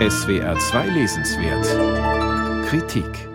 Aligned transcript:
SWR 0.00 0.58
2 0.58 0.88
Lesenswert 0.88 2.66
Kritik 2.66 3.28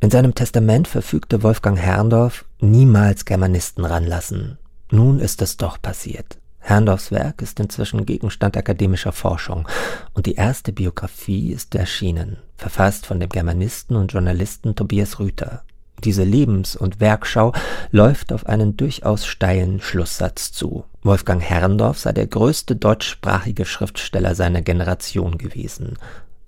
In 0.00 0.10
seinem 0.10 0.34
Testament 0.34 0.88
verfügte 0.88 1.44
Wolfgang 1.44 1.78
Herrndorf 1.78 2.44
niemals 2.60 3.24
Germanisten 3.24 3.84
ranlassen. 3.84 4.58
Nun 4.90 5.20
ist 5.20 5.40
es 5.40 5.56
doch 5.56 5.80
passiert. 5.80 6.38
Herrndorfs 6.58 7.12
Werk 7.12 7.42
ist 7.42 7.60
inzwischen 7.60 8.04
Gegenstand 8.04 8.56
akademischer 8.56 9.12
Forschung 9.12 9.68
und 10.14 10.26
die 10.26 10.34
erste 10.34 10.72
Biografie 10.72 11.52
ist 11.52 11.72
erschienen, 11.76 12.38
verfasst 12.56 13.06
von 13.06 13.20
dem 13.20 13.28
Germanisten 13.28 13.94
und 13.94 14.12
Journalisten 14.12 14.74
Tobias 14.74 15.20
Rüther. 15.20 15.62
Diese 16.02 16.24
Lebens- 16.24 16.74
und 16.74 16.98
Werkschau 16.98 17.52
läuft 17.92 18.32
auf 18.32 18.46
einen 18.46 18.76
durchaus 18.76 19.24
steilen 19.26 19.80
Schlusssatz 19.80 20.50
zu. 20.50 20.86
Wolfgang 21.04 21.42
Herrndorf 21.42 21.98
sei 21.98 22.12
der 22.12 22.28
größte 22.28 22.76
deutschsprachige 22.76 23.64
Schriftsteller 23.64 24.36
seiner 24.36 24.62
Generation 24.62 25.36
gewesen. 25.36 25.98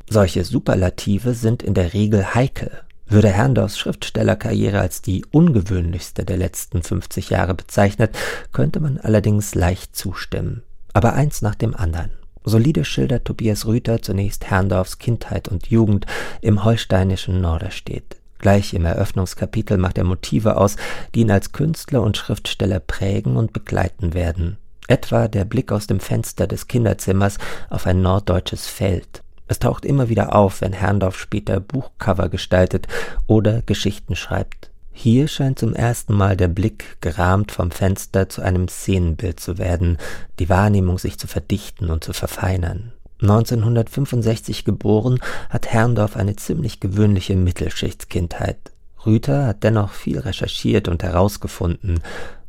Solche 0.08 0.44
Superlative 0.44 1.34
sind 1.34 1.62
in 1.62 1.74
der 1.74 1.92
Regel 1.92 2.34
heikel. 2.34 2.70
Würde 3.06 3.28
Herrndorfs 3.28 3.78
Schriftstellerkarriere 3.78 4.78
als 4.78 5.02
die 5.02 5.24
ungewöhnlichste 5.32 6.24
der 6.24 6.36
letzten 6.36 6.82
50 6.82 7.30
Jahre 7.30 7.54
bezeichnet, 7.54 8.16
könnte 8.52 8.78
man 8.78 8.98
allerdings 8.98 9.56
leicht 9.56 9.96
zustimmen. 9.96 10.62
Aber 10.92 11.14
eins 11.14 11.42
nach 11.42 11.56
dem 11.56 11.74
anderen. 11.74 12.12
Solide 12.44 12.84
schildert 12.84 13.24
Tobias 13.24 13.66
Rüther 13.66 14.02
zunächst 14.02 14.44
Herrndorfs 14.50 14.98
Kindheit 14.98 15.48
und 15.48 15.66
Jugend 15.66 16.06
im 16.42 16.62
holsteinischen 16.62 17.40
Norderstedt. 17.40 18.16
Gleich 18.38 18.74
im 18.74 18.84
Eröffnungskapitel 18.84 19.78
macht 19.78 19.98
er 19.98 20.04
Motive 20.04 20.56
aus, 20.56 20.76
die 21.14 21.20
ihn 21.20 21.30
als 21.30 21.52
Künstler 21.52 22.02
und 22.02 22.16
Schriftsteller 22.16 22.80
prägen 22.80 23.36
und 23.36 23.52
begleiten 23.52 24.14
werden. 24.14 24.58
Etwa 24.86 25.28
der 25.28 25.44
Blick 25.44 25.72
aus 25.72 25.86
dem 25.86 26.00
Fenster 26.00 26.46
des 26.46 26.68
Kinderzimmers 26.68 27.38
auf 27.70 27.86
ein 27.86 28.02
norddeutsches 28.02 28.66
Feld. 28.66 29.22
Es 29.46 29.58
taucht 29.58 29.84
immer 29.84 30.08
wieder 30.08 30.34
auf, 30.34 30.60
wenn 30.60 30.72
Herrndorf 30.72 31.18
später 31.18 31.60
Buchcover 31.60 32.28
gestaltet 32.28 32.86
oder 33.26 33.62
Geschichten 33.62 34.16
schreibt. 34.16 34.70
Hier 34.92 35.26
scheint 35.26 35.58
zum 35.58 35.74
ersten 35.74 36.14
Mal 36.14 36.36
der 36.36 36.48
Blick, 36.48 36.98
gerahmt 37.00 37.50
vom 37.50 37.70
Fenster, 37.70 38.28
zu 38.28 38.42
einem 38.42 38.68
Szenenbild 38.68 39.40
zu 39.40 39.58
werden, 39.58 39.98
die 40.38 40.48
Wahrnehmung 40.48 40.98
sich 40.98 41.18
zu 41.18 41.26
verdichten 41.26 41.90
und 41.90 42.04
zu 42.04 42.12
verfeinern. 42.12 42.92
1965 43.20 44.64
geboren, 44.64 45.18
hat 45.48 45.68
Herrndorf 45.68 46.16
eine 46.16 46.36
ziemlich 46.36 46.80
gewöhnliche 46.80 47.36
Mittelschichtskindheit. 47.36 48.72
Rüther 49.06 49.46
hat 49.46 49.62
dennoch 49.62 49.92
viel 49.92 50.18
recherchiert 50.18 50.88
und 50.88 51.02
herausgefunden. 51.02 52.00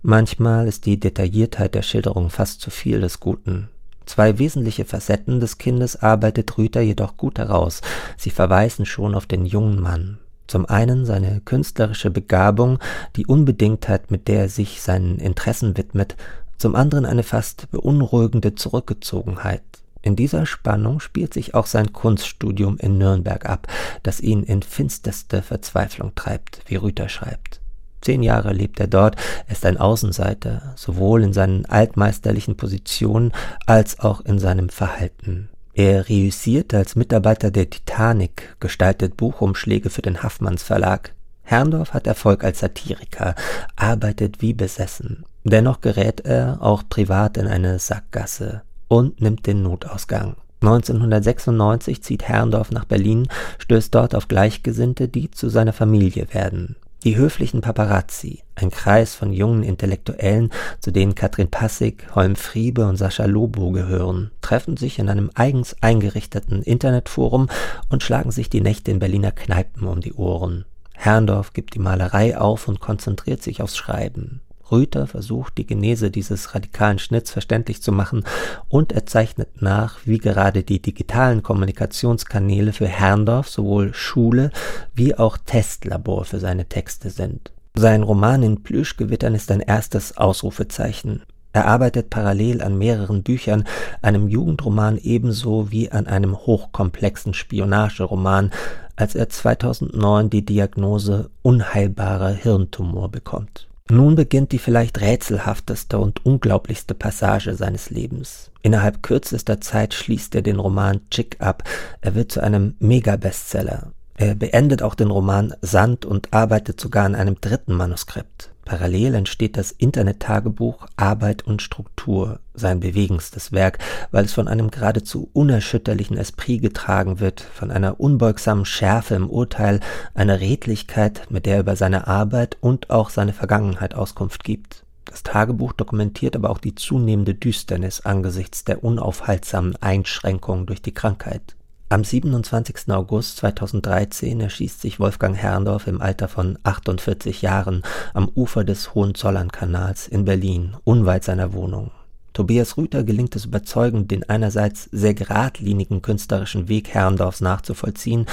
Manchmal 0.02 0.68
ist 0.68 0.86
die 0.86 1.00
Detailliertheit 1.00 1.76
der 1.76 1.82
Schilderung 1.82 2.30
fast 2.30 2.62
zu 2.62 2.70
viel 2.70 3.02
des 3.02 3.20
Guten. 3.20 3.70
Zwei 4.06 4.38
wesentliche 4.38 4.86
Facetten 4.86 5.40
des 5.40 5.58
Kindes 5.58 5.96
arbeitet 5.96 6.58
Rüther 6.58 6.82
jedoch 6.82 7.18
gut 7.18 7.40
heraus. 7.40 7.82
Sie 8.18 8.30
verweisen 8.30 8.86
schon 8.86 9.16
auf 9.16 9.26
den 9.26 9.46
jungen 9.46 9.82
Mann. 9.82 10.20
Zum 10.48 10.68
einen 10.68 11.06
seine 11.06 11.42
künstlerische 11.44 12.12
Begabung, 12.12 12.78
die 13.16 13.26
Unbedingtheit, 13.26 14.12
mit 14.12 14.28
der 14.28 14.42
er 14.42 14.50
sich 14.50 14.82
seinen 14.82 15.18
Interessen 15.18 15.76
widmet, 15.76 16.16
zum 16.58 16.76
anderen 16.76 17.06
eine 17.06 17.24
fast 17.24 17.70
beunruhigende 17.72 18.54
Zurückgezogenheit. 18.54 19.64
In 20.06 20.16
dieser 20.16 20.46
Spannung 20.46 21.00
spielt 21.00 21.34
sich 21.34 21.56
auch 21.56 21.66
sein 21.66 21.92
Kunststudium 21.92 22.78
in 22.78 23.00
Nürnberg 23.00 23.50
ab, 23.50 23.68
das 24.04 24.20
ihn 24.20 24.44
in 24.44 24.62
finsterste 24.62 25.42
Verzweiflung 25.42 26.14
treibt, 26.14 26.62
wie 26.68 26.76
Rüther 26.76 27.10
schreibt. 27.10 27.60
Zehn 28.02 28.22
Jahre 28.22 28.54
lebt 28.54 28.80
er 28.80 28.86
dort, 28.86 29.16
er 29.48 29.54
ist 29.54 29.66
ein 29.66 29.78
Außenseiter, 29.78 30.74
sowohl 30.76 31.24
in 31.24 31.34
seinen 31.34 31.66
altmeisterlichen 31.66 32.56
Positionen 32.56 33.32
als 33.66 34.00
auch 34.00 34.22
in 34.22 34.38
seinem 34.38 34.70
Verhalten. 34.70 35.50
Er 35.74 36.08
reüssiert 36.08 36.76
als 36.76 36.96
Mitarbeiter 36.96 37.50
der 37.50 37.72
Titanic, 37.72 38.56
gestaltet 38.60 39.18
Buchumschläge 39.18 39.90
für 39.90 40.04
den 40.04 40.22
Haffmanns 40.22 40.62
Verlag. 40.62 41.16
Herrndorf 41.42 41.96
hat 41.96 42.06
Erfolg 42.06 42.44
als 42.44 42.60
Satiriker, 42.60 43.34
arbeitet 43.76 44.40
wie 44.44 44.54
besessen. 44.54 45.26
Dennoch 45.44 45.82
gerät 45.82 46.20
er 46.22 46.62
auch 46.62 46.84
privat 46.88 47.38
in 47.38 47.48
eine 47.48 47.80
Sackgasse 47.80 48.62
und 48.88 49.22
nimmt 49.22 49.48
den 49.48 49.64
Notausgang. 49.64 50.36
1996 50.62 52.02
zieht 52.02 52.24
Herrndorf 52.24 52.72
nach 52.72 52.86
Berlin, 52.86 53.28
stößt 53.60 53.94
dort 53.94 54.16
auf 54.16 54.28
Gleichgesinnte, 54.28 55.08
die 55.08 55.30
zu 55.30 55.50
seiner 55.50 55.74
Familie 55.74 56.34
werden. 56.34 56.76
Die 57.04 57.18
höflichen 57.18 57.62
Paparazzi, 57.62 58.42
ein 58.56 58.72
Kreis 58.72 59.14
von 59.14 59.32
jungen 59.32 59.62
Intellektuellen, 59.62 60.50
zu 60.80 60.90
denen 60.92 61.14
Katrin 61.14 61.52
Passig, 61.52 62.08
Holm 62.16 62.36
Friebe 62.36 62.88
und 62.88 62.98
Sascha 62.98 63.26
Lobo 63.26 63.70
gehören, 63.70 64.32
treffen 64.42 64.76
sich 64.76 64.98
in 64.98 65.08
einem 65.10 65.30
eigens 65.36 65.76
eingerichteten 65.82 66.64
Internetforum 66.64 67.48
und 67.90 68.02
schlagen 68.02 68.32
sich 68.32 68.50
die 68.50 68.62
Nächte 68.62 68.90
in 68.90 68.98
Berliner 68.98 69.32
Kneipen 69.32 69.88
um 69.88 70.02
die 70.02 70.14
Ohren. 70.14 70.66
Herrndorf 70.94 71.54
gibt 71.54 71.76
die 71.76 71.80
Malerei 71.80 72.40
auf 72.40 72.68
und 72.68 72.80
konzentriert 72.80 73.44
sich 73.44 73.62
aufs 73.62 73.78
Schreiben. 73.78 74.42
Rüther 74.72 75.08
versucht, 75.08 75.58
die 75.58 75.66
Genese 75.66 76.12
dieses 76.12 76.56
radikalen 76.56 77.00
Schnitts 77.00 77.32
verständlich 77.32 77.82
zu 77.82 77.92
machen 77.92 78.24
und 78.70 78.92
er 78.92 79.06
zeichnet 79.06 79.62
nach, 79.62 80.00
wie 80.06 80.18
gerade 80.18 80.64
die 80.64 80.82
digitalen 80.82 81.44
Kommunikationskanäle 81.44 82.74
für 82.74 82.88
Herrndorf 82.88 83.50
sowohl 83.50 83.94
Schule 83.94 84.52
wie 84.94 85.16
auch 85.16 85.38
Testlabor 85.38 86.26
für 86.26 86.40
seine 86.40 86.66
Texte 86.66 87.10
sind. 87.10 87.52
Sein 87.78 88.04
Roman 88.04 88.42
in 88.42 88.64
Plüschgewittern 88.64 89.36
ist 89.36 89.52
ein 89.52 89.60
erstes 89.60 90.18
Ausrufezeichen. 90.18 91.24
Er 91.52 91.68
arbeitet 91.68 92.10
parallel 92.10 92.62
an 92.62 92.78
mehreren 92.78 93.24
Büchern, 93.24 93.64
einem 94.02 94.28
Jugendroman 94.28 94.98
ebenso 94.98 95.72
wie 95.72 95.90
an 95.90 96.06
einem 96.08 96.38
hochkomplexen 96.38 97.34
Spionageroman, 97.34 98.52
als 98.98 99.16
er 99.16 99.30
2009 99.30 100.30
die 100.30 100.46
Diagnose 100.46 101.30
unheilbarer 101.44 102.32
Hirntumor 102.32 103.10
bekommt. 103.10 103.68
Nun 103.88 104.16
beginnt 104.16 104.52
die 104.52 104.58
vielleicht 104.58 105.00
rätselhafteste 105.00 106.00
und 106.00 106.26
unglaublichste 106.26 106.96
Passage 106.96 107.54
seines 107.54 107.92
Lebens. 107.92 108.50
Innerhalb 108.64 109.04
kürzester 109.04 109.62
Zeit 109.62 109.94
schließt 109.94 110.34
er 110.34 110.42
den 110.42 110.58
Roman 110.58 111.02
Chick 111.12 111.40
ab. 111.40 111.64
Er 112.02 112.16
wird 112.16 112.32
zu 112.32 112.42
einem 112.42 112.74
Mega-Bestseller. 112.80 113.92
Er 114.18 114.34
beendet 114.34 114.82
auch 114.82 114.96
den 114.96 115.12
Roman 115.12 115.54
Sand 115.62 116.04
und 116.04 116.34
arbeitet 116.34 116.80
sogar 116.82 117.06
an 117.06 117.14
einem 117.14 117.40
dritten 117.40 117.74
Manuskript. 117.74 118.55
Parallel 118.66 119.14
entsteht 119.14 119.58
das 119.58 119.72
Internet-Tagebuch 119.72 120.88
Arbeit 120.98 121.44
und 121.44 121.62
Struktur, 121.62 122.40
sein 122.56 122.80
bewegendstes 122.80 123.52
Werk, 123.52 123.78
weil 124.12 124.26
es 124.26 124.34
von 124.34 124.48
einem 124.48 124.72
geradezu 124.72 125.30
unerschütterlichen 125.34 126.18
Esprit 126.18 126.64
getragen 126.64 127.20
wird, 127.20 127.42
von 127.42 127.70
einer 127.70 128.00
unbeugsamen 128.00 128.66
Schärfe 128.66 129.14
im 129.14 129.30
Urteil, 129.30 129.82
einer 130.16 130.40
Redlichkeit, 130.40 131.28
mit 131.30 131.46
der 131.46 131.56
er 131.56 131.60
über 131.62 131.76
seine 131.76 132.08
Arbeit 132.08 132.58
und 132.60 132.90
auch 132.90 133.12
seine 133.12 133.34
Vergangenheit 133.34 133.94
Auskunft 133.94 134.44
gibt. 134.44 134.84
Das 135.06 135.22
Tagebuch 135.22 135.74
dokumentiert 135.74 136.36
aber 136.36 136.50
auch 136.50 136.58
die 136.58 136.74
zunehmende 136.74 137.36
Düsternis 137.36 138.02
angesichts 138.02 138.64
der 138.64 138.84
unaufhaltsamen 138.84 139.76
Einschränkungen 139.76 140.66
durch 140.66 140.82
die 140.82 140.94
Krankheit. 140.94 141.56
Am 141.96 142.04
27. 142.04 142.90
August 142.90 143.38
2013 143.38 144.42
erschießt 144.42 144.82
sich 144.82 145.00
Wolfgang 145.00 145.34
Herrndorf 145.34 145.88
im 145.88 146.02
Alter 146.02 146.28
von 146.28 146.60
48 146.64 147.42
Jahren 147.42 147.84
am 148.14 148.28
Ufer 148.36 148.66
des 148.66 148.94
Hohenzollernkanals 148.94 150.10
in 150.10 150.26
Berlin, 150.26 150.76
unweit 150.84 151.24
seiner 151.24 151.54
Wohnung. 151.54 151.92
Tobias 152.34 152.76
Rüther 152.76 153.06
gelingt 153.06 153.34
es 153.38 153.46
überzeugend, 153.46 154.12
den 154.12 154.28
einerseits 154.30 154.90
sehr 154.92 155.14
geradlinigen 155.14 156.02
künstlerischen 156.02 156.68
Weg 156.68 156.90
Herrndorfs 156.90 157.40
nachzuvollziehen, 157.40 158.26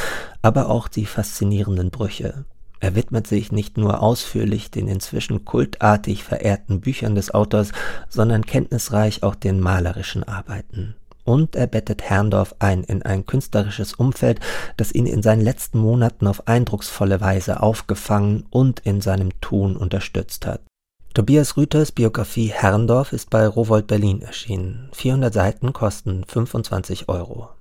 aber 0.42 0.68
auch 0.68 0.88
die 0.88 1.06
faszinierenden 1.06 1.90
Brüche. 1.90 2.44
Er 2.80 2.96
widmet 2.96 3.28
sich 3.28 3.52
nicht 3.52 3.76
nur 3.78 4.02
ausführlich 4.02 4.72
den 4.72 4.88
inzwischen 4.88 5.44
kultartig 5.44 6.24
verehrten 6.24 6.80
Büchern 6.80 7.14
des 7.14 7.32
Autors, 7.32 7.70
sondern 8.08 8.44
kenntnisreich 8.44 9.22
auch 9.22 9.36
den 9.36 9.60
malerischen 9.60 10.24
Arbeiten 10.24 10.96
und 11.24 11.56
er 11.56 11.66
bettet 11.66 12.02
Herrndorf 12.02 12.54
ein 12.58 12.82
in 12.84 13.02
ein 13.02 13.26
künstlerisches 13.26 13.94
Umfeld, 13.94 14.40
das 14.76 14.92
ihn 14.92 15.06
in 15.06 15.22
seinen 15.22 15.42
letzten 15.42 15.78
Monaten 15.78 16.26
auf 16.26 16.48
eindrucksvolle 16.48 17.20
Weise 17.20 17.62
aufgefangen 17.62 18.44
und 18.50 18.80
in 18.80 19.00
seinem 19.00 19.40
Tun 19.40 19.76
unterstützt 19.76 20.46
hat. 20.46 20.60
Tobias 21.14 21.58
Rüthers 21.58 21.92
Biografie 21.92 22.46
Herrndorf 22.46 23.12
ist 23.12 23.28
bei 23.28 23.46
Rowold 23.46 23.86
Berlin 23.86 24.22
erschienen. 24.22 24.88
400 24.92 25.34
Seiten 25.34 25.74
kosten 25.74 26.24
25 26.26 27.10
Euro. 27.10 27.50